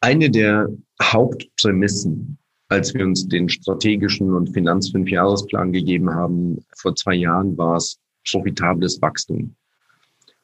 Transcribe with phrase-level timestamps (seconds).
[0.00, 0.68] Eine der
[1.02, 7.98] Hauptprämissen, als wir uns den strategischen und Finanz-Fünfjahresplan gegeben haben, vor zwei Jahren war es
[8.30, 9.56] profitables Wachstum.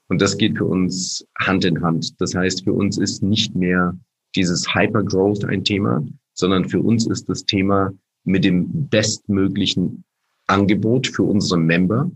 [0.08, 2.20] Und das geht für uns Hand in Hand.
[2.20, 3.96] Das heißt, für uns ist nicht mehr
[4.34, 7.92] dieses Hypergrowth ein Thema, sondern für uns ist das Thema
[8.24, 10.04] mit dem bestmöglichen
[10.46, 12.10] Angebot für unsere Member.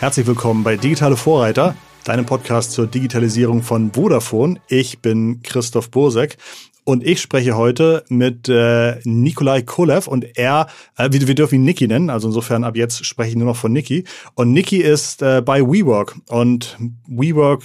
[0.00, 4.58] Herzlich willkommen bei Digitale Vorreiter, deinem Podcast zur Digitalisierung von Vodafone.
[4.66, 6.38] Ich bin Christoph Bosek
[6.84, 11.64] und ich spreche heute mit äh, Nikolai Kolev und er, äh, wir, wir dürfen ihn
[11.64, 14.04] Niki nennen, also insofern ab jetzt spreche ich nur noch von Niki.
[14.36, 17.64] Und Niki ist äh, bei WeWork und WeWork,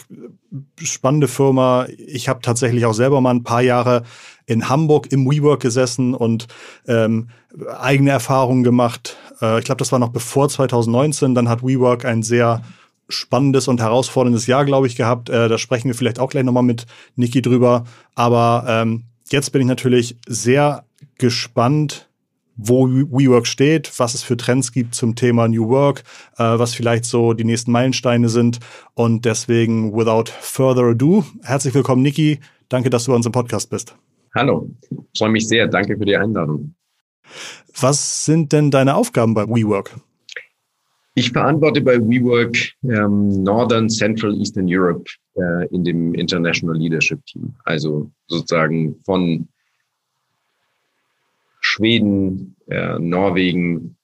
[0.82, 1.88] spannende Firma.
[1.98, 4.04] Ich habe tatsächlich auch selber mal ein paar Jahre
[4.46, 6.48] in Hamburg im WeWork gesessen und
[6.86, 7.30] ähm,
[7.80, 9.16] eigene Erfahrungen gemacht.
[9.42, 11.36] Äh, ich glaube, das war noch bevor 2019.
[11.36, 12.62] Dann hat WeWork ein sehr
[13.08, 15.30] spannendes und herausforderndes Jahr, glaube ich, gehabt.
[15.30, 17.86] Äh, da sprechen wir vielleicht auch gleich nochmal mit Niki drüber.
[18.16, 20.86] Aber ähm, jetzt bin ich natürlich sehr
[21.18, 22.10] gespannt,
[22.58, 26.04] wo WeWork steht, was es für Trends gibt zum Thema New Work,
[26.38, 28.60] äh, was vielleicht so die nächsten Meilensteine sind.
[28.94, 32.40] Und deswegen, without further ado, herzlich willkommen, Niki.
[32.70, 33.96] Danke, dass du bei uns im Podcast bist.
[34.34, 34.70] Hallo,
[35.18, 35.68] freue mich sehr.
[35.68, 36.76] Danke für die Einladung.
[37.79, 39.95] Was sind denn deine Aufgaben bei WeWork?
[41.15, 47.53] Ich verantworte bei WeWork ähm, Northern Central Eastern Europe äh, in dem International Leadership Team.
[47.63, 49.48] Also sozusagen von
[51.62, 53.96] Schweden, äh, Norwegen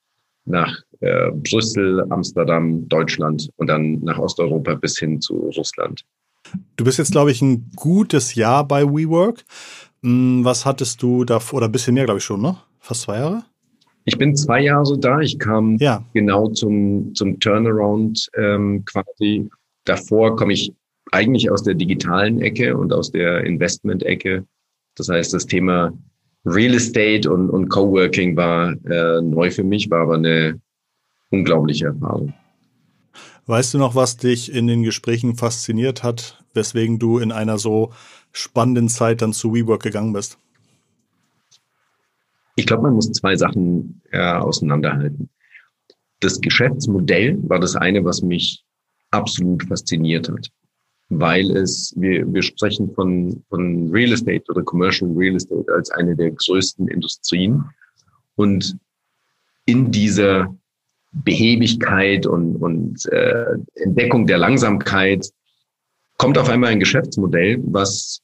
[0.44, 6.04] nach äh, Brüssel, Amsterdam, Deutschland und dann nach Osteuropa bis hin zu Russland.
[6.76, 9.44] Du bist jetzt, glaube ich, ein gutes Jahr bei WeWork.
[10.02, 12.56] Hm, was hattest du da, oder ein bisschen mehr, glaube ich schon, ne?
[12.80, 13.44] Fast zwei Jahre?
[14.04, 15.20] Ich bin zwei Jahre da.
[15.20, 16.04] Ich kam ja.
[16.12, 19.48] genau zum, zum Turnaround ähm, quasi.
[19.84, 20.72] Davor komme ich
[21.12, 24.44] eigentlich aus der digitalen Ecke und aus der Investment-Ecke.
[24.96, 25.92] Das heißt, das Thema
[26.44, 30.60] Real Estate und, und Coworking war äh, neu für mich, war aber eine
[31.30, 32.34] unglaubliche Erfahrung.
[33.46, 37.92] Weißt du noch, was dich in den Gesprächen fasziniert hat, weswegen du in einer so
[38.32, 40.38] spannenden Zeit dann zu WeWork gegangen bist?
[42.56, 45.30] Ich glaube, man muss zwei Sachen äh, auseinanderhalten.
[46.20, 48.64] Das Geschäftsmodell war das eine, was mich
[49.10, 50.48] absolut fasziniert hat,
[51.08, 56.14] weil es, wir, wir sprechen von, von Real Estate oder Commercial Real Estate als eine
[56.14, 57.64] der größten Industrien.
[58.36, 58.76] Und
[59.64, 60.54] in dieser
[61.12, 65.28] Behebigkeit und, und äh, Entdeckung der Langsamkeit
[66.16, 68.20] kommt auf einmal ein Geschäftsmodell, was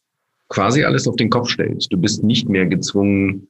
[0.49, 1.87] quasi alles auf den Kopf stellt.
[1.93, 3.48] Du bist nicht mehr gezwungen,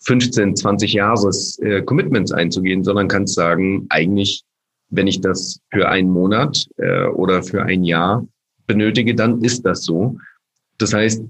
[0.00, 4.44] 15, 20 Jahres äh, Commitments einzugehen, sondern kannst sagen, eigentlich,
[4.90, 8.26] wenn ich das für einen Monat äh, oder für ein Jahr
[8.66, 10.16] benötige, dann ist das so.
[10.78, 11.22] Das heißt,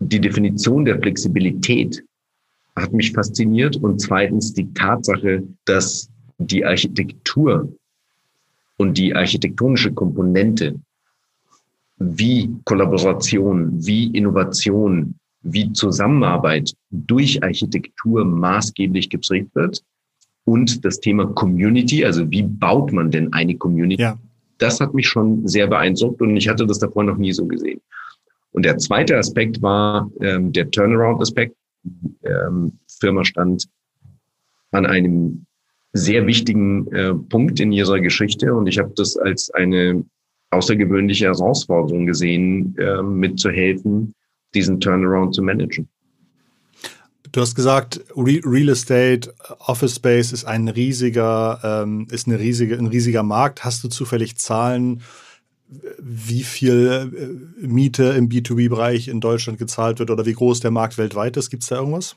[0.00, 2.02] die Definition der Flexibilität
[2.76, 7.70] hat mich fasziniert und zweitens die Tatsache, dass die Architektur
[8.78, 10.80] und die architektonische Komponente
[11.98, 19.82] wie Kollaboration, wie Innovation, wie Zusammenarbeit durch Architektur maßgeblich geprägt wird
[20.44, 24.18] und das Thema Community, also wie baut man denn eine Community, ja.
[24.58, 27.80] das hat mich schon sehr beeindruckt und ich hatte das davor noch nie so gesehen.
[28.52, 31.56] Und der zweite Aspekt war ähm, der Turnaround-Aspekt.
[32.24, 33.68] Ähm, Firma stand
[34.72, 35.46] an einem
[35.92, 40.04] sehr wichtigen äh, Punkt in ihrer Geschichte und ich habe das als eine
[40.50, 44.14] außergewöhnliche Herausforderung gesehen, äh, mitzuhelfen,
[44.54, 45.88] diesen Turnaround zu managen.
[47.32, 52.88] Du hast gesagt, Real Estate, Office Space ist ein riesiger, ähm, ist eine riesige, ein
[52.88, 53.64] riesiger Markt.
[53.64, 55.02] Hast du zufällig Zahlen,
[56.00, 57.10] wie viel
[57.62, 61.50] äh, Miete im B2B-Bereich in Deutschland gezahlt wird oder wie groß der Markt weltweit ist?
[61.50, 62.16] Gibt es da irgendwas?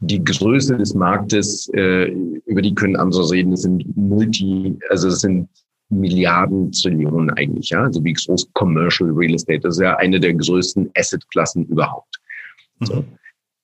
[0.00, 2.10] Die Größe des Marktes, äh,
[2.46, 5.46] über die können andere reden, sind Multi, also es sind
[5.90, 7.82] Milliarden, Trillionen eigentlich, ja.
[7.82, 9.60] Also wie groß Commercial Real Estate.
[9.60, 12.20] Das ist ja eine der größten Assetklassen überhaupt.
[12.78, 12.86] Mhm.
[12.86, 13.04] So.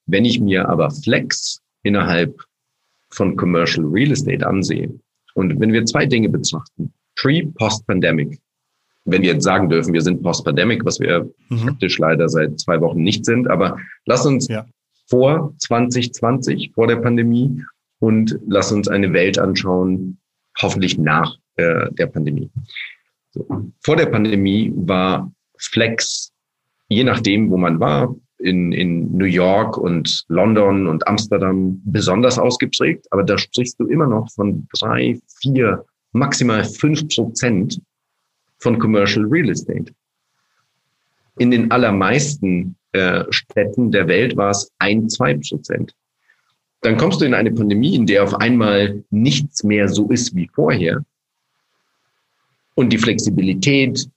[0.05, 2.39] Wenn ich mir aber Flex innerhalb
[3.09, 4.89] von Commercial Real Estate ansehe
[5.35, 8.39] und wenn wir zwei Dinge betrachten, Pre, Post-Pandemic,
[9.05, 11.57] wenn wir jetzt sagen dürfen, wir sind Post-Pandemic, was wir mhm.
[11.59, 14.65] faktisch leider seit zwei Wochen nicht sind, aber lass uns ja.
[15.07, 17.63] vor 2020, vor der Pandemie
[17.99, 20.19] und lass uns eine Welt anschauen,
[20.61, 22.49] hoffentlich nach der Pandemie.
[23.31, 23.47] So.
[23.81, 26.31] Vor der Pandemie war Flex,
[26.89, 33.07] je nachdem, wo man war, in, in New York und London und Amsterdam besonders ausgeprägt,
[33.11, 37.81] aber da sprichst du immer noch von drei, vier, maximal fünf Prozent
[38.59, 39.91] von Commercial Real Estate.
[41.39, 45.93] In den allermeisten äh, Städten der Welt war es ein, zwei Prozent.
[46.81, 50.49] Dann kommst du in eine Pandemie, in der auf einmal nichts mehr so ist wie
[50.53, 51.03] vorher.
[52.77, 54.07] Und die Flexibilität,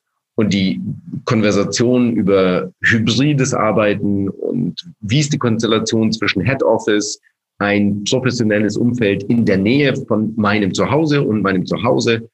[0.41, 0.81] und die
[1.27, 7.21] Konversation über hybrides Arbeiten und wie ist die Konstellation zwischen Head Office,
[7.59, 12.27] ein professionelles Umfeld in der Nähe von meinem Zuhause und meinem Zuhause.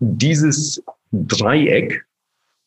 [0.00, 0.82] Dieses
[1.12, 2.04] Dreieck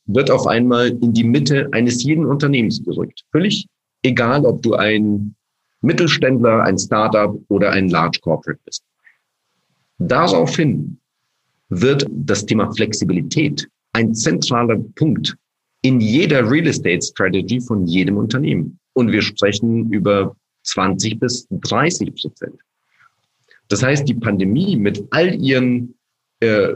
[0.08, 3.22] wird auf einmal in die Mitte eines jeden Unternehmens gerückt.
[3.32, 3.68] Völlig
[4.02, 5.36] egal, ob du ein
[5.82, 8.84] Mittelständler, ein Startup oder ein Large Corporate bist.
[10.00, 10.98] Daraufhin
[11.70, 15.36] wird das Thema Flexibilität ein zentraler Punkt
[15.82, 18.80] in jeder Real Estate Strategy von jedem Unternehmen.
[18.94, 22.60] Und wir sprechen über 20 bis 30 Prozent.
[23.70, 25.96] Das heißt, die Pandemie mit all ihren
[26.40, 26.74] äh,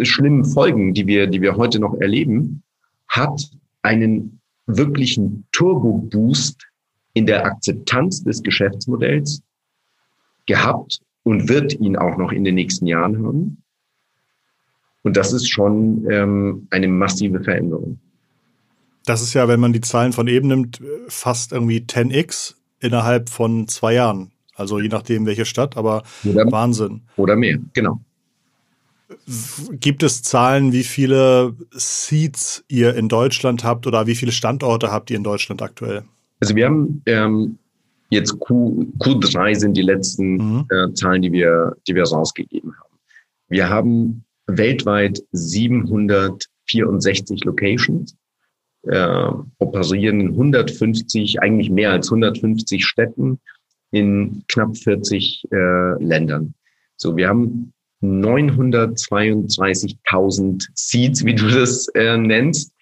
[0.00, 2.62] schlimmen Folgen, die wir, die wir heute noch erleben,
[3.08, 3.50] hat
[3.82, 6.66] einen wirklichen Turbo-Boost
[7.14, 9.42] in der Akzeptanz des Geschäftsmodells
[10.46, 13.62] gehabt und wird ihn auch noch in den nächsten Jahren haben.
[15.02, 17.98] Und das ist schon ähm, eine massive Veränderung.
[19.04, 23.66] Das ist ja, wenn man die Zahlen von eben nimmt, fast irgendwie 10x innerhalb von
[23.68, 24.32] zwei Jahren.
[24.54, 27.02] Also je nachdem, welche Stadt, aber oder, Wahnsinn.
[27.16, 28.00] Oder mehr, genau.
[29.70, 35.10] Gibt es Zahlen, wie viele Seats ihr in Deutschland habt oder wie viele Standorte habt
[35.10, 36.02] ihr in Deutschland aktuell?
[36.40, 37.58] Also wir haben ähm,
[38.10, 40.66] jetzt Q, Q3 sind die letzten mhm.
[40.70, 42.98] äh, Zahlen, die wir, die wir rausgegeben haben.
[43.48, 48.16] Wir haben weltweit 764 Locations,
[48.82, 53.38] äh, operieren in 150, eigentlich mehr als 150 Städten
[53.90, 56.52] in knapp 40 äh, Ländern.
[56.96, 57.72] So, wir haben
[58.02, 62.72] 932.000 Seats, wie du das äh, nennst,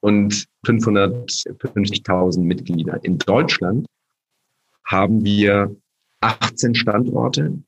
[0.00, 3.00] und 550.000 Mitglieder.
[3.02, 3.86] In Deutschland
[4.84, 5.74] haben wir
[6.20, 7.58] 18 Standorte,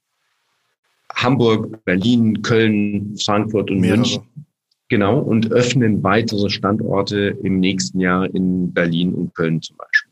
[1.22, 3.98] Hamburg, Berlin, Köln, Frankfurt und Mehrere.
[3.98, 4.22] München.
[4.88, 10.10] Genau, und öffnen weitere Standorte im nächsten Jahr in Berlin und Köln zum Beispiel.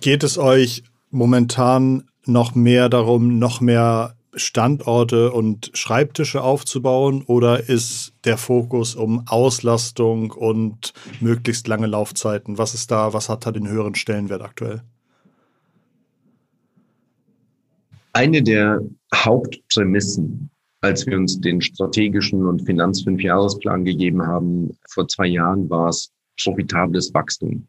[0.00, 8.12] Geht es euch momentan noch mehr darum, noch mehr Standorte und Schreibtische aufzubauen oder ist
[8.24, 12.58] der Fokus um Auslastung und möglichst lange Laufzeiten?
[12.58, 14.82] Was ist da, was hat da den höheren Stellenwert aktuell?
[18.12, 18.80] Eine der
[19.14, 26.10] Hauptprämissen, als wir uns den strategischen und Finanzfünfjahresplan gegeben haben, vor zwei Jahren war es
[26.42, 27.68] profitables Wachstum.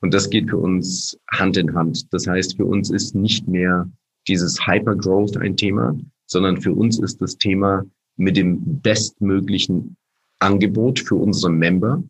[0.00, 2.12] Und das geht für uns Hand in Hand.
[2.12, 3.90] Das heißt, für uns ist nicht mehr
[4.28, 5.96] dieses Hypergrowth ein Thema,
[6.26, 7.84] sondern für uns ist das Thema
[8.16, 9.96] mit dem bestmöglichen
[10.38, 12.02] Angebot für unsere Member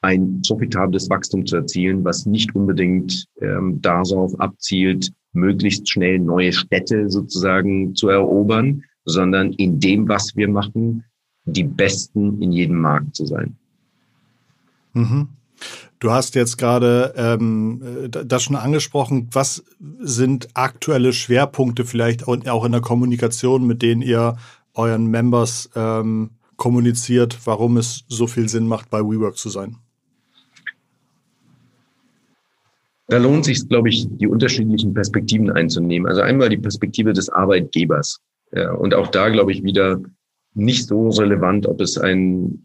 [0.00, 7.08] ein profitables Wachstum zu erzielen, was nicht unbedingt ähm, darauf abzielt, möglichst schnell neue Städte
[7.08, 11.04] sozusagen zu erobern, sondern in dem, was wir machen,
[11.44, 13.56] die Besten in jedem Markt zu sein.
[14.92, 15.28] Mhm.
[15.98, 17.80] Du hast jetzt gerade ähm,
[18.10, 19.28] das schon angesprochen.
[19.30, 19.64] Was
[20.00, 24.36] sind aktuelle Schwerpunkte vielleicht auch in der Kommunikation, mit denen ihr
[24.74, 29.76] euren Members ähm, kommuniziert, warum es so viel Sinn macht, bei WeWork zu sein?
[33.12, 36.08] Da lohnt sich, glaube ich, die unterschiedlichen Perspektiven einzunehmen.
[36.08, 38.22] Also einmal die Perspektive des Arbeitgebers.
[38.52, 40.00] Ja, und auch da, glaube ich, wieder
[40.54, 42.62] nicht so relevant, ob es ein,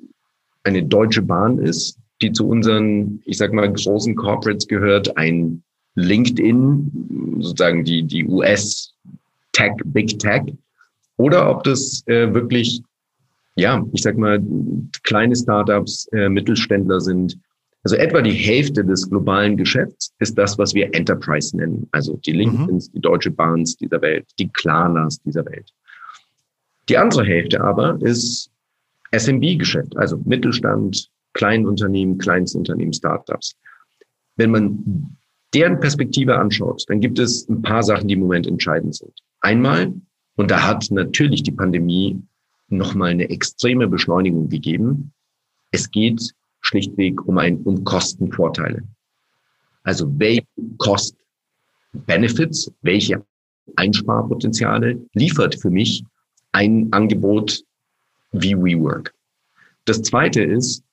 [0.63, 5.63] eine deutsche Bahn ist, die zu unseren, ich sag mal, großen Corporates gehört, ein
[5.95, 8.93] LinkedIn, sozusagen die, die US
[9.51, 10.43] Tech, Big Tech,
[11.17, 12.81] oder ob das äh, wirklich,
[13.57, 14.41] ja, ich sag mal,
[15.03, 17.37] kleine Startups, äh, Mittelständler sind,
[17.87, 21.87] also etwa die Hälfte des globalen Geschäfts ist das, was wir Enterprise nennen.
[21.93, 22.91] Also die LinkedIns, mhm.
[22.95, 25.71] die Deutsche Bahns dieser Welt, die Klarnas dieser Welt.
[26.89, 28.51] Die andere Hälfte aber ist
[29.13, 33.55] SMB-Geschäft, also Mittelstand, Kleinunternehmen, Kleinstunternehmen, Startups.
[34.35, 35.15] Wenn man
[35.53, 39.13] deren Perspektive anschaut, dann gibt es ein paar Sachen, die im Moment entscheidend sind.
[39.39, 39.93] Einmal,
[40.35, 42.21] und da hat natürlich die Pandemie
[42.67, 45.13] nochmal eine extreme Beschleunigung gegeben,
[45.71, 48.83] es geht schlichtweg um, ein, um Kostenvorteile.
[49.83, 50.45] Also welche
[50.77, 53.23] Cost-Benefits, welche
[53.75, 56.03] Einsparpotenziale liefert für mich
[56.51, 57.63] ein Angebot
[58.31, 59.13] wie WeWork.
[59.85, 60.83] Das zweite ist,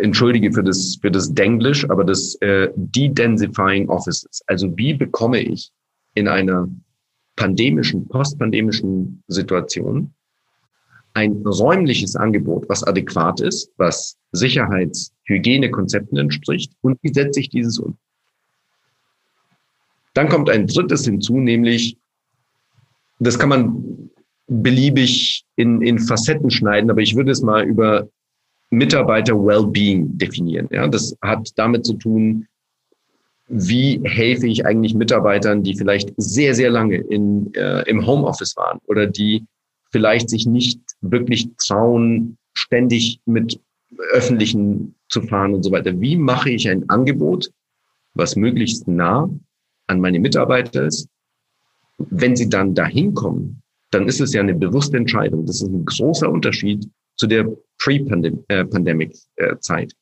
[0.00, 4.42] entschuldige für das, für das Denglisch, aber das äh, De-Densifying Offices.
[4.46, 5.70] Also wie bekomme ich
[6.14, 6.68] in einer
[7.36, 10.12] pandemischen, postpandemischen Situation
[11.14, 17.78] ein räumliches Angebot, was adäquat ist, was Sicherheits-, Hygienekonzepten entspricht und wie setze ich dieses
[17.78, 17.96] um?
[20.12, 21.96] Dann kommt ein drittes hinzu, nämlich,
[23.18, 24.10] das kann man
[24.46, 28.08] beliebig in, in Facetten schneiden, aber ich würde es mal über
[28.70, 30.68] Mitarbeiter Wellbeing definieren.
[30.70, 32.46] Ja, das hat damit zu tun,
[33.46, 38.78] wie helfe ich eigentlich Mitarbeitern, die vielleicht sehr, sehr lange in, äh, im Homeoffice waren
[38.86, 39.44] oder die
[39.90, 40.80] vielleicht sich nicht
[41.10, 43.60] wirklich trauen, ständig mit
[44.12, 45.98] öffentlichen zu fahren und so weiter.
[46.00, 47.52] Wie mache ich ein Angebot,
[48.14, 49.28] was möglichst nah
[49.86, 51.08] an meine Mitarbeiter ist?
[51.98, 55.44] Wenn sie dann dahin kommen, dann ist es ja eine bewusste Entscheidung.
[55.46, 59.92] Das ist ein großer Unterschied zu der Pre-Pandemic-Zeit.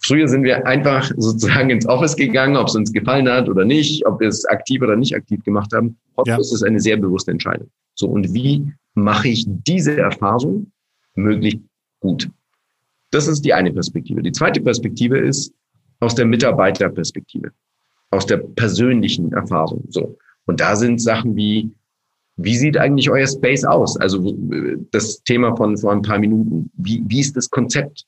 [0.00, 4.06] Früher sind wir einfach sozusagen ins Office gegangen, ob es uns gefallen hat oder nicht,
[4.06, 5.98] ob wir es aktiv oder nicht aktiv gemacht haben.
[6.16, 6.38] Heute ja.
[6.38, 7.68] ist es eine sehr bewusste Entscheidung.
[7.96, 10.70] So, und wie mache ich diese Erfahrung
[11.14, 11.60] möglichst
[12.00, 12.30] gut?
[13.10, 14.22] Das ist die eine Perspektive.
[14.22, 15.52] Die zweite Perspektive ist
[16.00, 17.50] aus der Mitarbeiterperspektive,
[18.10, 19.84] aus der persönlichen Erfahrung.
[19.88, 20.16] So.
[20.46, 21.70] Und da sind Sachen wie,
[22.36, 23.96] wie sieht eigentlich euer Space aus?
[23.96, 24.34] Also
[24.92, 26.70] das Thema von vor ein paar Minuten.
[26.74, 28.04] Wie, wie ist das Konzept?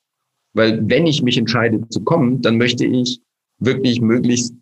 [0.53, 3.21] Weil wenn ich mich entscheide zu kommen, dann möchte ich
[3.59, 4.53] wirklich möglichst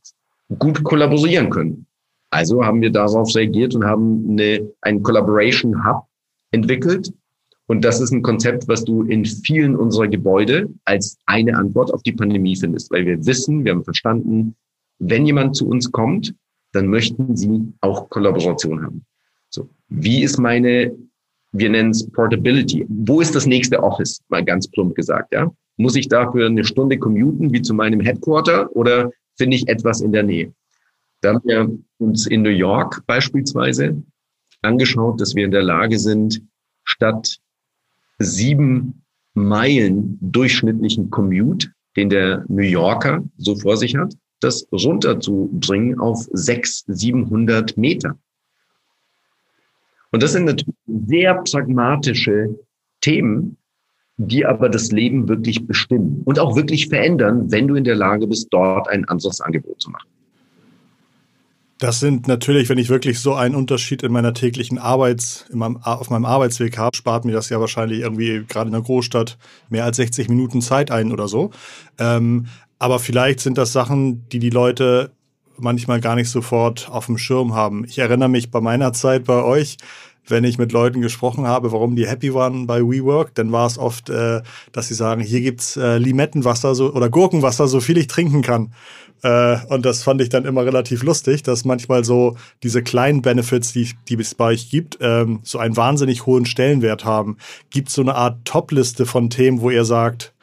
[0.60, 1.86] gut kollaborieren können.
[2.32, 6.09] Also haben wir darauf reagiert und haben eine, einen Collaboration Hub
[6.52, 7.14] entwickelt.
[7.68, 12.02] Und das ist ein Konzept, was du in vielen unserer Gebäude als eine Antwort auf
[12.02, 14.56] die Pandemie findest, weil wir wissen, wir haben verstanden,
[14.98, 16.34] wenn jemand zu uns kommt,
[16.72, 19.06] dann möchten sie auch Kollaboration haben.
[19.50, 20.96] So, wie ist meine,
[21.52, 22.86] wir nennen es Portability.
[22.90, 24.20] Wo ist das nächste Office?
[24.30, 25.52] Mal ganz plump gesagt, ja.
[25.78, 30.12] Muss ich dafür eine Stunde commuten, wie zu meinem Headquarter, oder finde ich etwas in
[30.12, 30.54] der Nähe?
[31.22, 34.02] Da haben wir uns in New York beispielsweise
[34.62, 36.42] angeschaut, dass wir in der Lage sind,
[36.84, 37.40] statt
[38.18, 46.28] sieben Meilen durchschnittlichen Commute, den der New Yorker so vor sich hat, das runterzubringen auf
[46.32, 48.18] sechs, siebenhundert Meter.
[50.12, 52.58] Und das sind natürlich sehr pragmatische
[53.02, 53.58] Themen,
[54.18, 58.28] die aber das Leben wirklich bestimmen und auch wirklich verändern, wenn du in der Lage
[58.28, 60.10] bist, dort ein anderes Angebot zu machen.
[61.80, 65.78] Das sind natürlich, wenn ich wirklich so einen Unterschied in meiner täglichen Arbeits, in meinem,
[65.78, 69.38] auf meinem Arbeitsweg habe, spart mir das ja wahrscheinlich irgendwie gerade in der Großstadt
[69.70, 71.52] mehr als 60 Minuten Zeit ein oder so.
[71.98, 72.48] Ähm,
[72.80, 75.12] aber vielleicht sind das Sachen, die die Leute
[75.58, 77.86] manchmal gar nicht sofort auf dem Schirm haben.
[77.86, 79.78] Ich erinnere mich bei meiner Zeit bei euch,
[80.30, 83.78] wenn ich mit Leuten gesprochen habe, warum die happy waren bei WeWork, dann war es
[83.78, 88.08] oft, äh, dass sie sagen, hier gibt's äh, Limettenwasser so, oder Gurkenwasser, so viel ich
[88.08, 88.74] trinken kann.
[89.22, 93.74] Äh, und das fand ich dann immer relativ lustig, dass manchmal so diese kleinen Benefits,
[93.74, 97.38] die, die es bei euch gibt, ähm, so einen wahnsinnig hohen Stellenwert haben.
[97.70, 100.34] Gibt so eine Art Top-Liste von Themen, wo ihr sagt,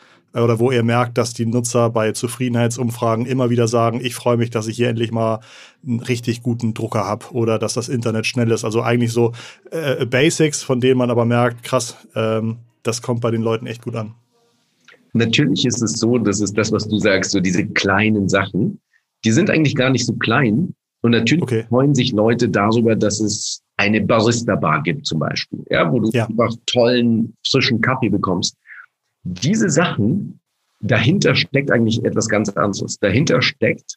[0.43, 4.50] oder wo ihr merkt, dass die Nutzer bei Zufriedenheitsumfragen immer wieder sagen, ich freue mich,
[4.50, 5.40] dass ich hier endlich mal
[5.87, 8.64] einen richtig guten Drucker habe oder dass das Internet schnell ist.
[8.64, 9.33] Also eigentlich so
[9.71, 13.83] äh, Basics, von denen man aber merkt, krass, ähm, das kommt bei den Leuten echt
[13.83, 14.14] gut an.
[15.12, 18.81] Natürlich ist es so, das ist das, was du sagst, so diese kleinen Sachen,
[19.25, 20.75] die sind eigentlich gar nicht so klein.
[21.02, 21.64] Und natürlich okay.
[21.69, 26.26] freuen sich Leute darüber, dass es eine Barista-Bar gibt zum Beispiel, ja, wo du ja.
[26.26, 28.57] einfach tollen, frischen Kaffee bekommst.
[29.28, 30.38] Diese Sachen,
[30.80, 32.99] dahinter steckt eigentlich etwas ganz anderes.
[32.99, 33.97] Dahinter steckt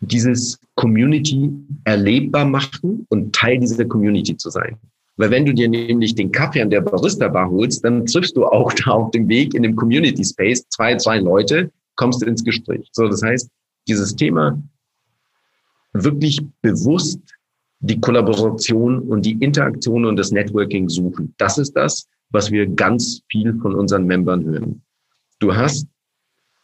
[0.00, 1.52] dieses Community
[1.84, 4.76] erlebbar machen und Teil dieser Community zu sein.
[5.18, 8.72] Weil wenn du dir nämlich den Kaffee an der Barista-Bar holst, dann triffst du auch
[8.84, 12.88] da auf dem Weg in dem Community Space zwei, zwei Leute, kommst ins Gespräch.
[12.92, 13.48] So, das heißt,
[13.86, 14.60] dieses Thema
[15.92, 17.20] wirklich bewusst
[17.80, 21.34] die Kollaboration und die Interaktion und das Networking suchen.
[21.38, 24.82] Das ist das, was wir ganz viel von unseren Membern hören.
[25.38, 25.86] Du hast,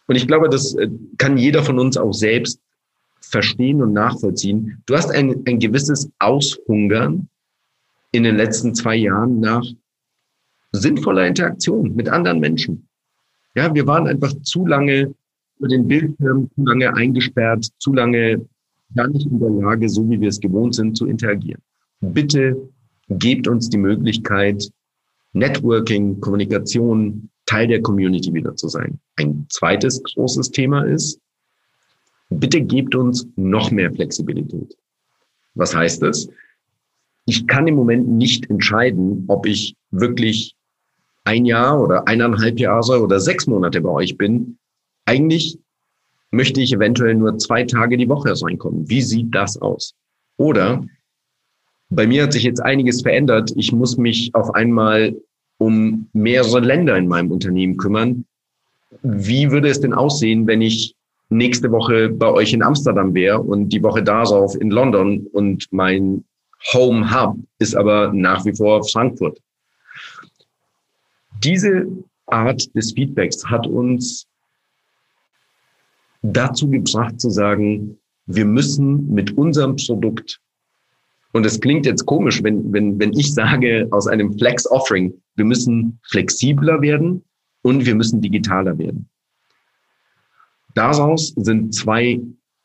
[0.06, 2.61] und ich glaube, das äh, kann jeder von uns auch selbst
[3.21, 7.28] verstehen und nachvollziehen, du hast ein, ein gewisses Aushungern
[8.12, 9.64] in den letzten zwei Jahren nach
[10.73, 12.88] sinnvoller Interaktion mit anderen Menschen.
[13.54, 15.14] Ja, wir waren einfach zu lange
[15.59, 18.44] über den Bildschirm, zu lange eingesperrt, zu lange
[18.94, 21.62] gar nicht in der Lage, so wie wir es gewohnt sind, zu interagieren.
[22.00, 22.56] Bitte
[23.09, 24.71] gebt uns die Möglichkeit,
[25.35, 28.99] Networking, Kommunikation, Teil der Community wieder zu sein.
[29.17, 31.21] Ein zweites großes Thema ist,
[32.31, 34.75] bitte gebt uns noch mehr Flexibilität.
[35.55, 36.29] Was heißt das?
[37.26, 40.55] ich kann im Moment nicht entscheiden, ob ich wirklich
[41.25, 44.59] ein Jahr oder eineinhalb Jahre oder sechs Monate bei euch bin,
[45.07, 45.59] eigentlich
[46.31, 48.88] möchte ich eventuell nur zwei Tage die Woche reinkommen.
[48.88, 49.95] Wie sieht das aus?
[50.37, 50.85] Oder
[51.91, 53.53] bei mir hat sich jetzt einiges verändert.
[53.57, 55.14] Ich muss mich auf einmal
[55.59, 58.25] um mehrere Länder in meinem Unternehmen kümmern.
[59.03, 60.95] Wie würde es denn aussehen, wenn ich
[61.29, 66.25] nächste Woche bei euch in Amsterdam wäre und die Woche darauf in London und mein
[66.73, 69.38] Home Hub ist aber nach wie vor Frankfurt?
[71.43, 71.87] Diese
[72.26, 74.26] Art des Feedbacks hat uns
[76.23, 80.41] dazu gebracht zu sagen, wir müssen mit unserem Produkt,
[81.35, 85.45] und es klingt jetzt komisch, wenn, wenn, wenn ich sage aus einem Flex Offering, wir
[85.45, 87.25] müssen flexibler werden
[87.62, 89.09] und wir müssen digitaler werden.
[90.75, 92.21] Daraus sind zwei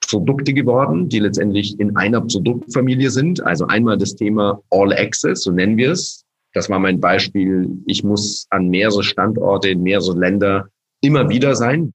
[0.08, 3.44] Produkte geworden, die letztendlich in einer Produktfamilie sind.
[3.44, 6.24] Also einmal das Thema All Access, so nennen wir es.
[6.54, 7.70] Das war mein Beispiel.
[7.88, 10.70] Ich muss an mehrere Standorte in mehrere Länder
[11.02, 11.92] immer wieder sein.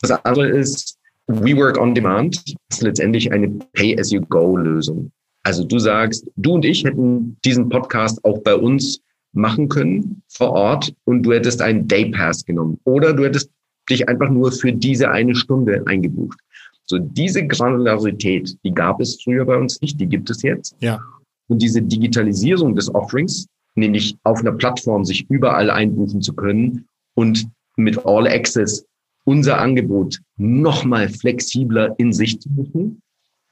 [0.00, 2.36] Das andere ist WeWork on Demand.
[2.68, 5.12] Das ist letztendlich eine Pay-as-you-go-Lösung.
[5.48, 9.00] Also du sagst, du und ich hätten diesen Podcast auch bei uns
[9.32, 13.50] machen können vor Ort und du hättest einen Day Pass genommen oder du hättest
[13.88, 16.38] dich einfach nur für diese eine Stunde eingebucht.
[16.84, 20.76] So diese Granularität, die gab es früher bei uns nicht, die gibt es jetzt.
[20.80, 21.00] Ja.
[21.46, 27.48] Und diese Digitalisierung des Offerings, nämlich auf einer Plattform sich überall einbuchen zu können und
[27.76, 28.84] mit All Access
[29.24, 33.00] unser Angebot nochmal flexibler in sich zu buchen,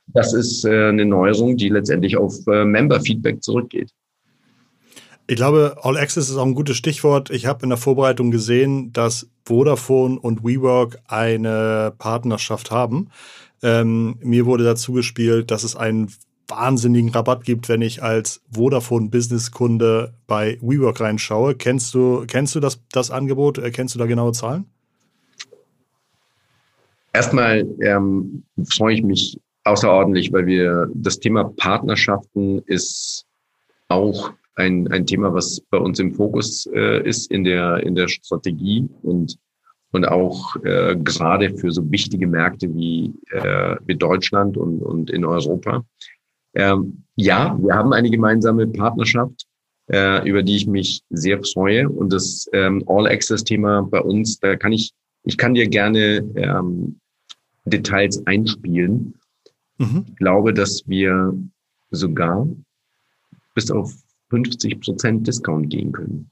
[0.08, 3.90] das ist äh, eine Neuerung, die letztendlich auf äh, Member-Feedback zurückgeht.
[5.28, 7.30] Ich glaube, All Access ist auch ein gutes Stichwort.
[7.30, 13.08] Ich habe in der Vorbereitung gesehen, dass Vodafone und WeWork eine Partnerschaft haben.
[13.62, 16.12] Ähm, mir wurde dazu gespielt, dass es einen
[16.46, 21.56] wahnsinnigen Rabatt gibt, wenn ich als Vodafone Business Kunde bei WeWork reinschaue.
[21.56, 23.58] Kennst du, kennst du das, das Angebot?
[23.58, 24.66] Äh, kennst du da genaue Zahlen?
[27.12, 33.26] Erstmal ähm, freue ich mich außerordentlich, weil wir das Thema Partnerschaften ist
[33.88, 38.08] auch ein, ein Thema, was bei uns im Fokus äh, ist in der, in der
[38.08, 39.36] Strategie und,
[39.92, 45.24] und auch äh, gerade für so wichtige Märkte wie, äh, wie Deutschland und, und in
[45.24, 45.84] Europa.
[46.54, 49.46] Ähm, ja, wir haben eine gemeinsame Partnerschaft,
[49.90, 51.88] äh, über die ich mich sehr freue.
[51.88, 54.92] Und das ähm, All-Access-Thema bei uns, da kann ich,
[55.24, 56.98] ich kann dir gerne ähm,
[57.66, 59.14] Details einspielen.
[59.78, 60.06] Mhm.
[60.08, 61.34] Ich glaube, dass wir
[61.90, 62.46] sogar
[63.54, 63.92] bis auf
[64.30, 66.30] 50 Prozent Discount gehen können.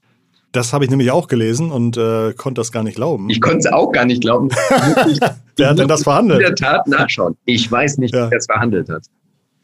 [0.51, 3.29] Das habe ich nämlich auch gelesen und äh, konnte das gar nicht glauben.
[3.29, 4.49] Ich konnte es auch gar nicht glauben.
[5.57, 6.39] wer hat denn das verhandelt?
[6.39, 7.35] In der Tat nachschauen.
[7.43, 8.31] Ich weiß nicht, ja.
[8.31, 9.03] wer es verhandelt hat.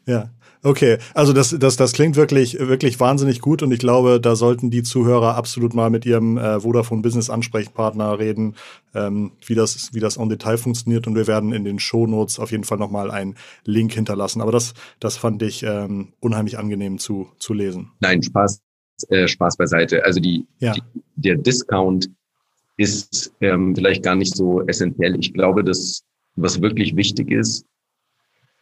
[0.06, 0.28] Ja.
[0.64, 4.70] Okay, also das, das, das klingt wirklich, wirklich wahnsinnig gut und ich glaube, da sollten
[4.70, 8.54] die Zuhörer absolut mal mit ihrem äh, Vodafone Business Ansprechpartner reden,
[8.94, 12.52] ähm, wie das, wie das on Detail funktioniert und wir werden in den Shownotes auf
[12.52, 14.40] jeden Fall nochmal einen Link hinterlassen.
[14.40, 17.90] Aber das, das fand ich ähm, unheimlich angenehm zu, zu lesen.
[17.98, 18.60] Nein, Spaß,
[19.08, 20.04] äh, Spaß beiseite.
[20.04, 20.74] Also die, ja.
[20.74, 20.82] die
[21.16, 22.08] der Discount
[22.76, 25.18] ist ähm, vielleicht gar nicht so essentiell.
[25.18, 26.04] Ich glaube, dass
[26.36, 27.66] was wirklich wichtig ist,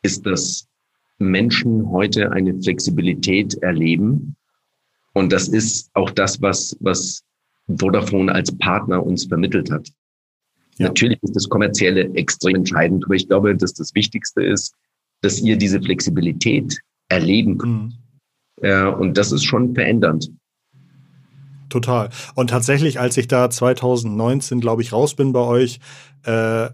[0.03, 0.67] ist, dass
[1.21, 4.37] Menschen heute eine Flexibilität erleben.
[5.13, 7.23] Und das ist auch das, was, was
[7.79, 9.89] Vodafone als Partner uns vermittelt hat.
[10.79, 10.87] Ja.
[10.87, 14.75] Natürlich ist das Kommerzielle extrem entscheidend, aber ich glaube, dass das Wichtigste ist,
[15.21, 16.79] dass ihr diese Flexibilität
[17.09, 17.73] erleben könnt.
[17.73, 17.93] Mhm.
[18.63, 20.31] Ja, und das ist schon verändernd.
[21.69, 22.11] Total.
[22.35, 25.81] Und tatsächlich, als ich da 2019, glaube ich, raus bin bei euch,
[26.25, 26.69] äh,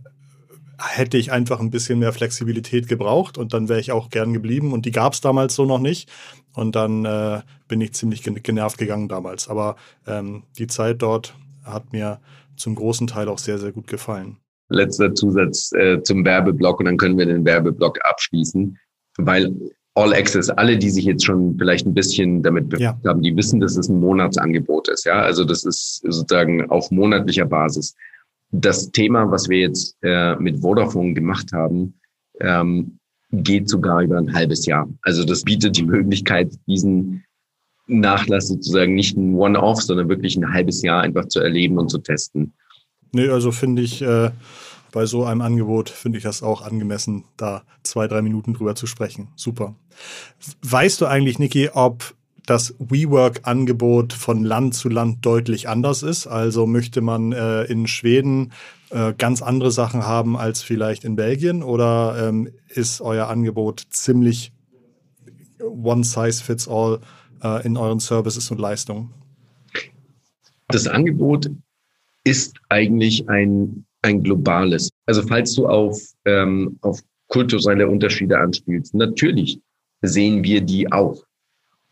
[0.79, 4.73] hätte ich einfach ein bisschen mehr Flexibilität gebraucht und dann wäre ich auch gern geblieben.
[4.73, 6.11] Und die gab es damals so noch nicht.
[6.55, 9.49] Und dann äh, bin ich ziemlich genervt gegangen damals.
[9.49, 11.35] Aber ähm, die Zeit dort
[11.65, 12.21] hat mir
[12.57, 14.39] zum großen Teil auch sehr, sehr gut gefallen.
[14.69, 18.79] Letzter Zusatz äh, zum Werbeblock und dann können wir den Werbeblock abschließen,
[19.19, 19.55] weil
[19.95, 23.09] All Access, alle, die sich jetzt schon vielleicht ein bisschen damit befasst ja.
[23.09, 25.07] haben, die wissen, dass es ein Monatsangebot ist.
[25.07, 27.95] Ja, also das ist sozusagen auf monatlicher Basis
[28.51, 31.99] das Thema, was wir jetzt äh, mit Vodafone gemacht haben,
[32.41, 32.99] ähm,
[33.33, 34.89] geht sogar über ein halbes Jahr.
[35.03, 37.25] Also das bietet die Möglichkeit, diesen
[37.89, 41.99] Nachlass sozusagen nicht ein One-Off, sondern wirklich ein halbes Jahr einfach zu erleben und zu
[41.99, 42.53] testen.
[43.13, 44.31] Nee, also finde ich, äh,
[44.93, 48.87] bei so einem Angebot finde ich das auch angemessen, da zwei, drei Minuten drüber zu
[48.87, 49.29] sprechen.
[49.37, 49.75] Super.
[50.63, 52.15] Weißt du eigentlich, Niki, ob
[52.47, 56.27] das WeWork-Angebot von Land zu Land deutlich anders ist.
[56.27, 58.53] Also möchte man äh, in Schweden
[58.91, 64.53] äh, ganz andere Sachen haben als vielleicht in Belgien oder ähm, ist euer Angebot ziemlich
[65.61, 67.01] one size fits all
[67.43, 69.13] äh, in euren Services und Leistungen?
[70.69, 71.51] Das Angebot
[72.25, 74.91] ist eigentlich ein, ein globales.
[75.07, 79.61] Also falls du auf, ähm, auf kulturelle Unterschiede anspielst, natürlich
[80.03, 81.23] sehen wir die auch.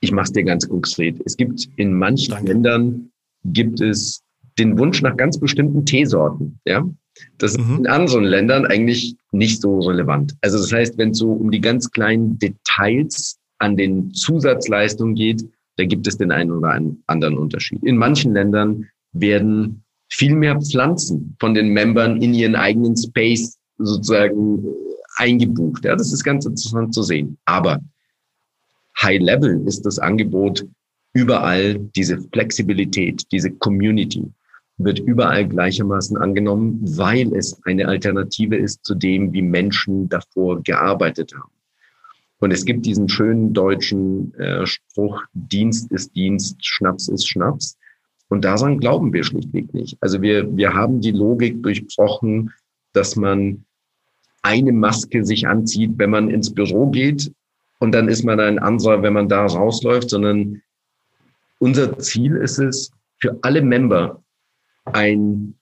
[0.05, 1.19] Ich mache es dir ganz konkret.
[1.25, 2.53] Es gibt in manchen Danke.
[2.53, 3.11] Ländern
[3.45, 4.23] gibt es
[4.59, 6.61] den Wunsch nach ganz bestimmten Teesorten.
[6.67, 6.87] Ja,
[7.39, 7.79] das ist mhm.
[7.79, 10.35] in anderen Ländern eigentlich nicht so relevant.
[10.43, 15.43] Also das heißt, wenn es so um die ganz kleinen Details an den Zusatzleistungen geht,
[15.77, 17.83] da gibt es den einen oder anderen Unterschied.
[17.83, 24.65] In manchen Ländern werden viel mehr Pflanzen von den Membern in ihren eigenen Space sozusagen
[25.17, 25.85] eingebucht.
[25.87, 27.39] Ja, das ist ganz interessant zu sehen.
[27.47, 27.81] Aber
[29.01, 30.67] High Level ist das Angebot
[31.13, 34.31] überall diese Flexibilität, diese Community
[34.77, 41.33] wird überall gleichermaßen angenommen, weil es eine Alternative ist zu dem, wie Menschen davor gearbeitet
[41.35, 41.53] haben.
[42.41, 47.79] Und es gibt diesen schönen deutschen äh, Spruch, Dienst ist Dienst, Schnaps ist Schnaps.
[48.29, 49.97] Und daran glauben wir schlichtweg nicht.
[50.01, 52.53] Also wir, wir haben die Logik durchbrochen,
[52.93, 53.65] dass man
[54.43, 57.33] eine Maske sich anzieht, wenn man ins Büro geht
[57.85, 60.63] und dann ist man ein anderer, wenn man da rausläuft, sondern
[61.59, 64.23] unser Ziel ist es, für alle Member
[64.87, 65.55] ein,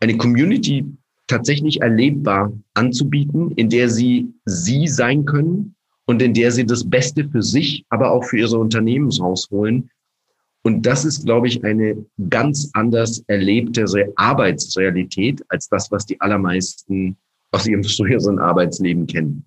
[0.00, 0.84] eine Community
[1.28, 7.28] tatsächlich erlebbar anzubieten, in der sie sie sein können und in der sie das Beste
[7.28, 9.88] für sich, aber auch für ihre Unternehmen rausholen.
[10.64, 17.16] Und das ist, glaube ich, eine ganz anders erlebte Arbeitsrealität als das, was die allermeisten
[17.52, 19.44] aus ihrem früheren Arbeitsleben kennen.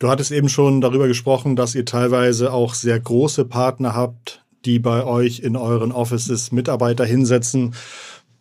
[0.00, 4.78] Du hattest eben schon darüber gesprochen, dass ihr teilweise auch sehr große Partner habt, die
[4.78, 7.74] bei euch in euren Offices Mitarbeiter hinsetzen.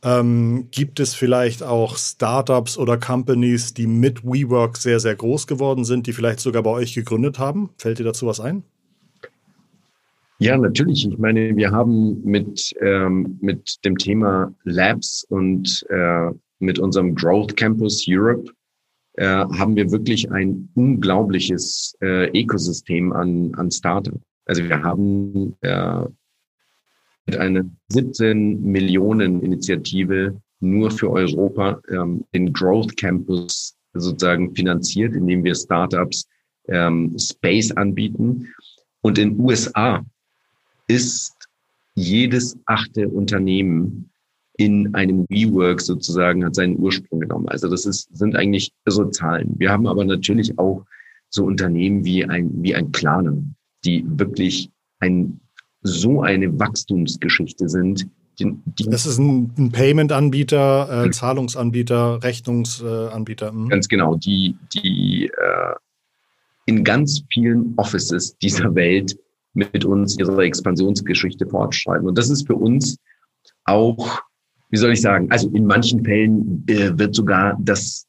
[0.02, 5.84] Ähm, gibt es vielleicht auch Startups oder Companies, die mit WeWork sehr, sehr groß geworden
[5.84, 7.72] sind, die vielleicht sogar bei euch gegründet haben?
[7.78, 8.63] Fällt dir dazu was ein?
[10.38, 11.06] Ja, natürlich.
[11.06, 17.58] Ich meine, wir haben mit, ähm, mit dem Thema Labs und äh, mit unserem Growth
[17.58, 18.50] Campus Europe
[19.19, 24.21] äh, haben wir wirklich ein unglaubliches äh, Ökosystem an, an Startups.
[24.45, 26.05] Also wir haben äh,
[27.25, 35.43] mit einer 17 Millionen Initiative nur für Europa ähm, den Growth Campus sozusagen finanziert, indem
[35.43, 36.25] wir Startups
[36.69, 38.47] ähm, Space anbieten.
[39.01, 40.01] Und in USA
[40.88, 41.36] ist
[41.93, 44.10] jedes achte Unternehmen
[44.60, 47.48] in einem WeWork sozusagen hat seinen Ursprung genommen.
[47.48, 49.56] Also das ist, sind eigentlich so Zahlen.
[49.58, 50.86] Wir haben aber natürlich auch
[51.30, 53.38] so Unternehmen wie ein, wie ein Klarna,
[53.86, 54.69] die wirklich
[55.00, 55.39] ein,
[55.82, 58.06] so eine Wachstumsgeschichte sind.
[58.38, 63.54] Die, die das ist ein, ein Payment-Anbieter, äh, Zahlungsanbieter, Rechnungsanbieter.
[63.54, 65.76] Äh, Ganz genau, die, die äh,
[66.65, 69.17] in ganz vielen Offices dieser Welt
[69.54, 72.10] mit uns ihre Expansionsgeschichte fortschreiben.
[72.10, 72.98] Und das ist für uns
[73.63, 74.22] auch,
[74.69, 78.05] wie soll ich sagen, also in manchen Fällen äh, wird sogar das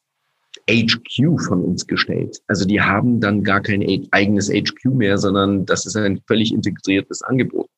[0.68, 2.40] HQ von uns gestellt.
[2.46, 7.22] Also die haben dann gar kein eigenes HQ mehr, sondern das ist ein völlig integriertes
[7.22, 7.68] Angebot.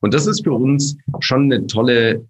[0.00, 2.26] Und das ist für uns schon eine tolle,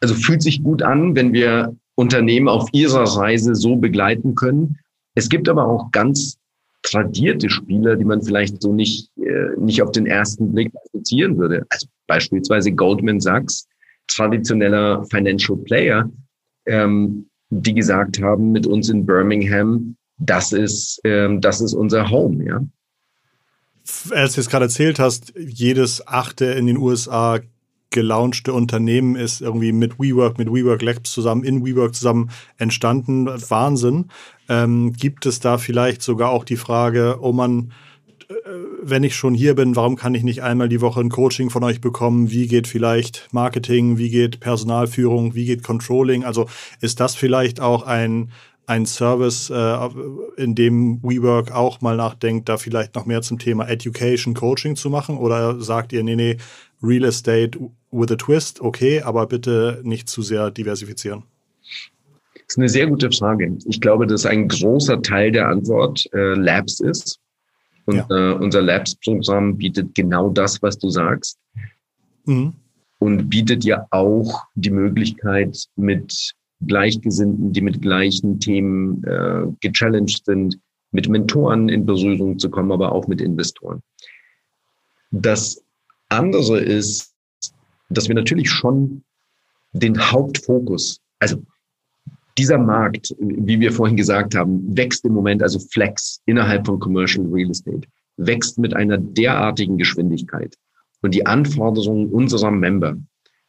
[0.00, 4.78] also fühlt sich gut an, wenn wir Unternehmen auf ihrer Reise so begleiten können.
[5.14, 6.38] Es gibt aber auch ganz
[6.82, 11.66] tradierte Spieler, die man vielleicht so nicht, äh, nicht auf den ersten Blick assoziieren würde.
[11.70, 13.66] Also beispielsweise Goldman Sachs,
[14.08, 16.10] traditioneller Financial Player,
[16.66, 22.44] ähm, die gesagt haben mit uns in Birmingham, das ist, ähm, das ist unser Home,
[22.44, 22.60] ja.
[24.10, 27.38] Als du es gerade erzählt hast, jedes achte in den USA
[27.90, 33.26] gelaunchte Unternehmen ist irgendwie mit WeWork, mit WeWork Labs zusammen, in WeWork zusammen entstanden.
[33.26, 34.06] Wahnsinn.
[34.48, 37.72] Ähm, gibt es da vielleicht sogar auch die Frage, oh man,
[38.82, 41.62] wenn ich schon hier bin, warum kann ich nicht einmal die Woche ein Coaching von
[41.64, 42.30] euch bekommen?
[42.30, 43.98] Wie geht vielleicht Marketing?
[43.98, 45.34] Wie geht Personalführung?
[45.34, 46.24] Wie geht Controlling?
[46.24, 46.48] Also
[46.80, 48.32] ist das vielleicht auch ein,
[48.66, 49.88] ein Service, äh,
[50.36, 54.90] in dem WeWork auch mal nachdenkt, da vielleicht noch mehr zum Thema Education, Coaching zu
[54.90, 55.18] machen?
[55.18, 56.36] Oder sagt ihr, nee, nee,
[56.82, 57.58] Real Estate
[57.90, 61.22] with a Twist, okay, aber bitte nicht zu sehr diversifizieren?
[62.34, 63.56] Das ist eine sehr gute Frage.
[63.66, 67.18] Ich glaube, dass ein großer Teil der Antwort äh, Labs ist.
[67.86, 68.06] Und ja.
[68.10, 71.38] äh, unser Labs-Programm bietet genau das, was du sagst.
[72.24, 72.52] Mhm.
[72.98, 76.34] Und bietet ja auch die Möglichkeit, mit
[76.66, 80.58] Gleichgesinnten, die mit gleichen Themen äh, gechallenged sind,
[80.90, 83.82] mit Mentoren in Berührung zu kommen, aber auch mit Investoren.
[85.10, 85.62] Das
[86.08, 87.14] andere ist,
[87.90, 89.04] dass wir natürlich schon
[89.72, 91.42] den Hauptfokus, also
[92.38, 97.26] dieser Markt, wie wir vorhin gesagt haben, wächst im Moment, also Flex innerhalb von Commercial
[97.26, 100.56] Real Estate, wächst mit einer derartigen Geschwindigkeit.
[101.02, 102.96] Und die Anforderungen unserer Member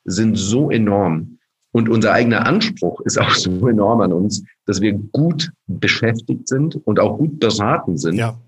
[0.06, 1.38] sind so enorm.
[1.71, 6.76] Und unser eigener Anspruch ist auch so enorm an uns, dass wir gut beschäftigt sind
[6.88, 8.15] und auch gut beraten sind.
[8.15, 8.39] Ja.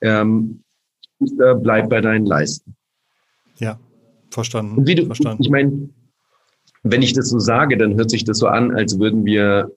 [0.00, 0.62] Ähm,
[1.18, 2.74] bleib bei deinen Leisten.
[3.58, 3.78] Ja,
[4.30, 4.84] verstanden.
[4.84, 5.42] Du, verstanden.
[5.42, 5.88] Ich meine,
[6.84, 9.70] wenn ich das so sage, dann hört sich das so an, als würden wir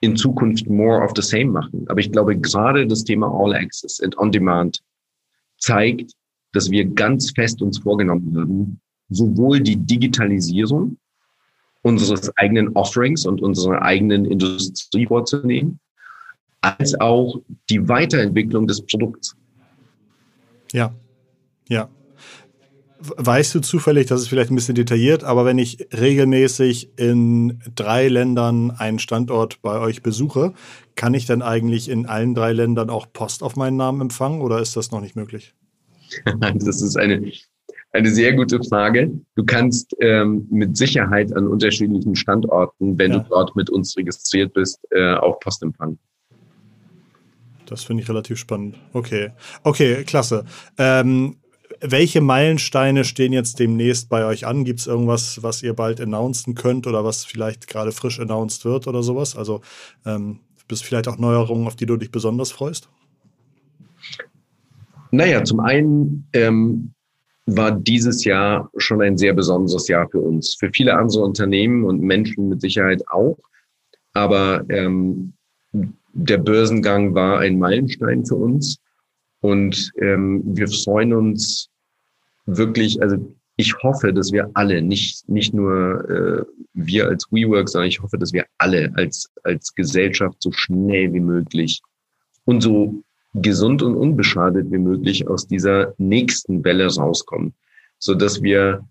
[0.00, 1.86] in Zukunft more of the same machen.
[1.88, 4.82] Aber ich glaube, gerade das Thema All Access and On Demand
[5.58, 6.12] zeigt,
[6.52, 10.96] dass wir ganz fest uns vorgenommen haben, sowohl die Digitalisierung
[11.82, 15.78] unseres eigenen Offerings und unserer eigenen Industrie vorzunehmen,
[16.62, 19.36] als auch die Weiterentwicklung des Produkts.
[20.72, 20.92] Ja,
[21.68, 21.88] ja.
[23.02, 28.08] Weißt du zufällig, das ist vielleicht ein bisschen detailliert, aber wenn ich regelmäßig in drei
[28.08, 30.52] Ländern einen Standort bei euch besuche,
[30.96, 34.60] kann ich dann eigentlich in allen drei Ländern auch Post auf meinen Namen empfangen oder
[34.60, 35.54] ist das noch nicht möglich?
[36.54, 37.32] Das ist eine,
[37.92, 39.10] eine sehr gute Frage.
[39.34, 43.18] Du kannst ähm, mit Sicherheit an unterschiedlichen Standorten, wenn ja.
[43.20, 45.98] du dort mit uns registriert bist, äh, auch Post empfangen.
[47.64, 48.76] Das finde ich relativ spannend.
[48.92, 49.30] Okay.
[49.62, 50.44] Okay, klasse.
[50.76, 51.36] Ähm,
[51.80, 54.64] welche Meilensteine stehen jetzt demnächst bei euch an?
[54.64, 58.86] Gibt es irgendwas, was ihr bald announcen könnt oder was vielleicht gerade frisch announced wird
[58.86, 59.36] oder sowas?
[59.36, 59.60] Also
[60.04, 60.40] ähm,
[60.70, 62.88] bist vielleicht auch Neuerungen, auf die du dich besonders freust?
[65.10, 66.92] Naja, zum einen ähm,
[67.46, 70.54] war dieses Jahr schon ein sehr besonderes Jahr für uns.
[70.54, 73.36] Für viele andere Unternehmen und Menschen mit Sicherheit auch.
[74.12, 75.32] Aber ähm,
[76.12, 78.78] der Börsengang war ein Meilenstein für uns.
[79.40, 81.70] Und ähm, wir freuen uns
[82.46, 83.16] wirklich, also
[83.56, 88.18] ich hoffe, dass wir alle, nicht, nicht nur äh, wir als WeWork, sondern ich hoffe,
[88.18, 91.82] dass wir alle als, als Gesellschaft so schnell wie möglich
[92.44, 93.02] und so
[93.34, 97.54] gesund und unbeschadet wie möglich aus dieser nächsten Welle rauskommen,
[97.98, 98.86] so dass wir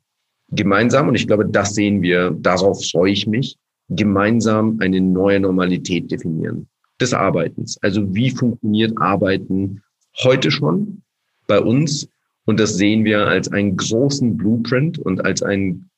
[0.50, 3.58] gemeinsam, und ich glaube, das sehen wir, darauf freue ich mich,
[3.90, 6.68] gemeinsam eine neue Normalität definieren
[7.02, 7.78] des Arbeitens.
[7.82, 9.82] Also wie funktioniert Arbeiten
[10.24, 11.02] heute schon
[11.48, 12.08] bei uns?
[12.46, 15.90] Und das sehen wir als einen großen Blueprint und als ein,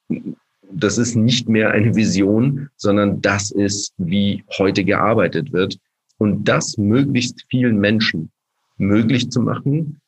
[0.71, 5.77] das ist nicht mehr eine Vision, sondern das ist, wie heute gearbeitet wird.
[6.17, 8.31] Und das möglichst vielen Menschen
[8.77, 10.01] möglich zu machen,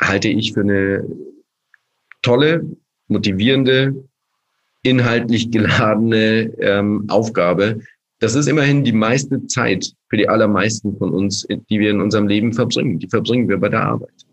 [0.00, 1.04] halte ich für eine
[2.22, 2.64] tolle,
[3.08, 3.94] motivierende,
[4.82, 7.80] inhaltlich geladene ähm, Aufgabe,
[8.20, 12.28] das ist immerhin die meiste Zeit für die allermeisten von uns, die wir in unserem
[12.28, 12.98] Leben verbringen.
[12.98, 14.26] Die verbringen wir bei der Arbeit.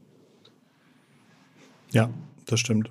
[1.92, 2.10] Ja,
[2.46, 2.90] das stimmt.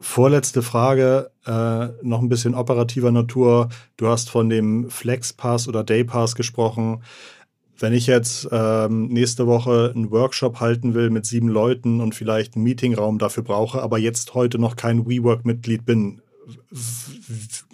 [0.00, 3.68] Vorletzte Frage, äh, noch ein bisschen operativer Natur.
[3.96, 7.02] Du hast von dem Flexpass oder Daypass gesprochen.
[7.80, 12.54] Wenn ich jetzt ähm, nächste Woche einen Workshop halten will mit sieben Leuten und vielleicht
[12.54, 16.20] einen Meetingraum dafür brauche, aber jetzt heute noch kein WeWork-Mitglied bin,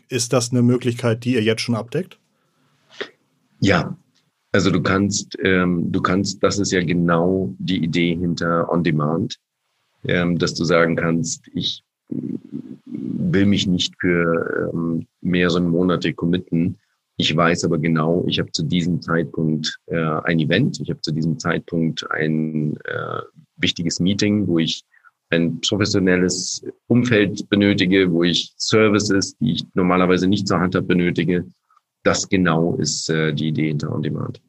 [0.08, 2.18] ist das eine Möglichkeit, die ihr jetzt schon abdeckt?
[3.60, 3.96] Ja,
[4.52, 9.36] also du kannst, ähm, du kannst, das ist ja genau die Idee hinter On Demand,
[10.04, 11.82] ähm, dass du sagen kannst, ich
[12.86, 16.78] will mich nicht für ähm, mehrere Monate committen.
[17.16, 21.12] Ich weiß aber genau, ich habe zu diesem Zeitpunkt äh, ein Event, ich habe zu
[21.12, 23.20] diesem Zeitpunkt ein äh,
[23.56, 24.84] wichtiges Meeting, wo ich
[25.30, 31.46] ein professionelles Umfeld benötige, wo ich Services, die ich normalerweise nicht zur Hand habe, benötige.
[32.04, 34.40] Das genau ist äh, die Idee hinter On Demand.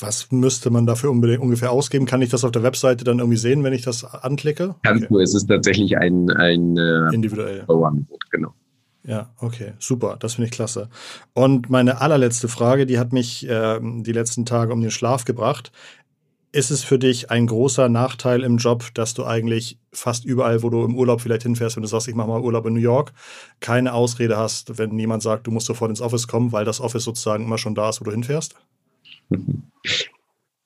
[0.00, 2.04] Was müsste man dafür ungefähr ausgeben?
[2.04, 4.74] Kann ich das auf der Webseite dann irgendwie sehen, wenn ich das anklicke?
[4.82, 5.14] Kannst okay.
[5.14, 7.64] du, es ist tatsächlich ein, ein äh, individuell.
[7.68, 8.54] Angebot, genau.
[9.04, 10.90] Ja, okay, super, das finde ich klasse.
[11.32, 15.72] Und meine allerletzte Frage, die hat mich äh, die letzten Tage um den Schlaf gebracht.
[16.50, 20.70] Ist es für dich ein großer Nachteil im Job, dass du eigentlich fast überall, wo
[20.70, 23.12] du im Urlaub vielleicht hinfährst, wenn du sagst, ich mache mal Urlaub in New York,
[23.60, 27.04] keine Ausrede hast, wenn jemand sagt, du musst sofort ins Office kommen, weil das Office
[27.04, 28.54] sozusagen immer schon da ist, wo du hinfährst?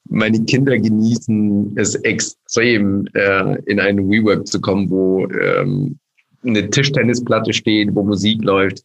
[0.09, 5.99] Meine Kinder genießen es extrem, äh, in einen WeWork zu kommen, wo ähm,
[6.45, 8.85] eine Tischtennisplatte steht, wo Musik läuft.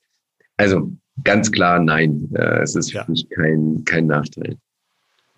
[0.58, 0.92] Also
[1.24, 3.04] ganz klar, nein, äh, es ist ja.
[3.04, 4.58] für mich kein, kein Nachteil.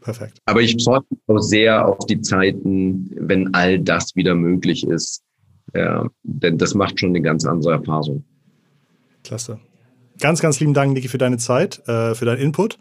[0.01, 0.39] Perfekt.
[0.45, 5.23] Aber ich freue mich auch sehr auf die Zeiten, wenn all das wieder möglich ist.
[5.75, 8.23] Ja, denn das macht schon eine ganz andere Erfahrung.
[9.23, 9.59] Klasse.
[10.19, 12.77] Ganz, ganz lieben Dank, Niki, für deine Zeit, äh, für deinen Input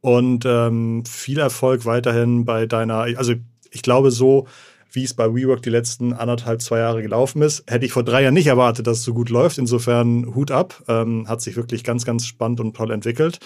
[0.00, 3.34] und ähm, viel Erfolg weiterhin bei deiner, also
[3.70, 4.46] ich glaube so,
[4.90, 7.64] wie es bei WeWork die letzten anderthalb, zwei Jahre gelaufen ist.
[7.66, 9.56] Hätte ich vor drei Jahren nicht erwartet, dass es so gut läuft.
[9.56, 10.82] Insofern Hut ab.
[10.86, 13.38] Ähm, hat sich wirklich ganz, ganz spannend und toll entwickelt.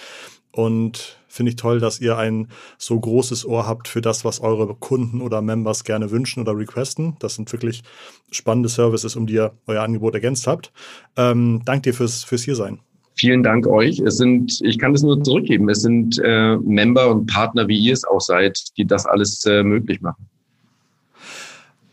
[0.51, 4.73] Und finde ich toll, dass ihr ein so großes Ohr habt für das, was eure
[4.73, 7.15] Kunden oder Members gerne wünschen oder requesten.
[7.19, 7.83] Das sind wirklich
[8.31, 10.71] spannende Services, um die ihr euer Angebot ergänzt habt.
[11.15, 12.79] Ähm, dank dir fürs, fürs Hiersein.
[13.15, 13.99] Vielen Dank euch.
[13.99, 17.93] Es sind, ich kann es nur zurückgeben, es sind äh, Member und Partner, wie ihr
[17.93, 20.27] es auch seid, die das alles äh, möglich machen.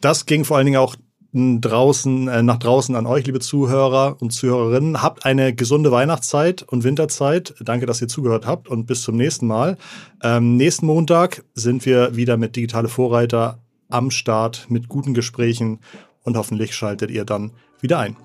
[0.03, 0.97] Das ging vor allen Dingen auch
[1.35, 5.03] draußen, äh, nach draußen an euch, liebe Zuhörer und Zuhörerinnen.
[5.03, 7.55] Habt eine gesunde Weihnachtszeit und Winterzeit.
[7.61, 9.77] Danke, dass ihr zugehört habt und bis zum nächsten Mal.
[10.23, 15.81] Ähm, nächsten Montag sind wir wieder mit Digitale Vorreiter am Start mit guten Gesprächen
[16.23, 18.17] und hoffentlich schaltet ihr dann wieder ein.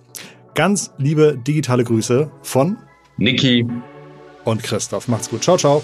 [0.54, 2.78] Ganz liebe digitale Grüße von
[3.18, 3.68] Niki
[4.46, 5.08] und Christoph.
[5.08, 5.44] Macht's gut.
[5.44, 5.84] Ciao, ciao.